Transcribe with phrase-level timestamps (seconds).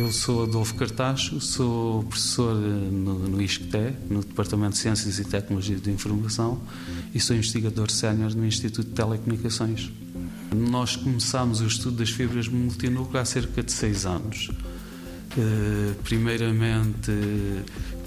[0.00, 5.82] Eu sou Adolfo Cartacho, sou professor no, no ISCTE, no Departamento de Ciências e Tecnologias
[5.82, 6.58] de Informação,
[7.14, 9.92] e sou investigador sénior no Instituto de Telecomunicações.
[10.56, 14.48] Nós começámos o estudo das fibras multinúcleo há cerca de seis anos.
[15.36, 17.12] Uh, primeiramente,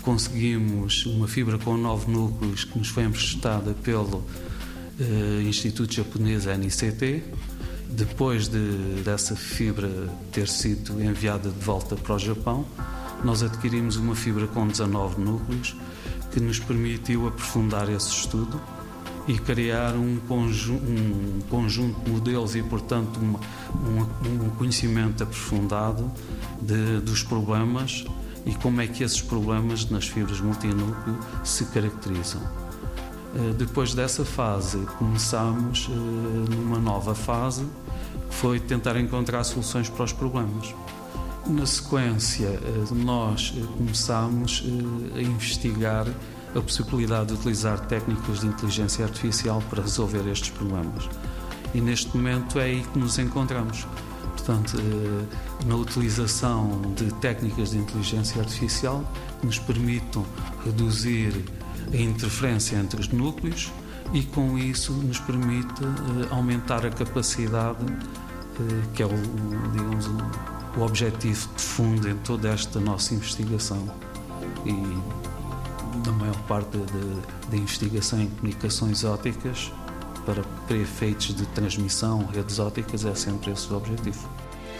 [0.02, 7.22] conseguimos uma fibra com nove núcleos que nos foi emprestada pelo uh, Instituto Japonês NICT.
[7.96, 9.88] Depois de, dessa fibra
[10.32, 12.66] ter sido enviada de volta para o Japão,
[13.24, 15.76] nós adquirimos uma fibra com 19 núcleos
[16.32, 18.60] que nos permitiu aprofundar esse estudo
[19.28, 23.40] e criar um, conju um conjunto de modelos e, portanto, uma,
[23.76, 26.12] um, um, conhecimento aprofundado
[26.60, 28.06] de, dos problemas
[28.44, 32.42] e como é que esses problemas nas fibras multinúcleo se caracterizam.
[33.36, 37.66] Uh, depois dessa fase, começamos uh, numa nova fase,
[38.30, 40.74] que foi tentar encontrar soluções para os problemas.
[41.48, 44.64] Na sequência, uh, nós começamos
[45.16, 46.08] a investigar
[46.56, 51.10] a possibilidade de utilizar técnicas de inteligência artificial para resolver estes problemas.
[51.74, 53.88] E neste momento é aí que nos encontramos.
[54.46, 59.02] Portanto, eh, na utilização de técnicas de inteligência artificial
[59.40, 60.26] que nos permitam
[60.66, 61.34] reduzir
[61.94, 63.72] a interferência entre os núcleos
[64.14, 69.10] e com isso nos permite eh, aumentar a capacidade eh, que é o,
[69.72, 70.10] digamos,
[70.76, 73.88] o objetivo de fundo em toda esta nossa investigação.
[74.66, 74.74] E
[76.06, 76.78] na maior parte
[77.50, 79.72] da investigação em comunicações ópticas
[80.26, 84.30] para, para efeitos de transmissão, redes ópticas, é sempre esse o objetivo.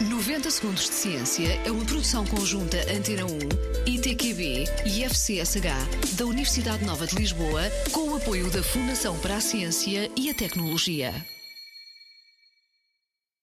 [0.00, 3.38] 90 Segundos de Ciência é uma produção conjunta Antena 1,
[3.86, 9.40] ITQB e FCSH da Universidade Nova de Lisboa, com o apoio da Fundação para a
[9.40, 11.33] Ciência e a Tecnologia.